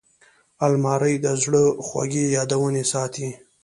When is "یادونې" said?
2.37-2.83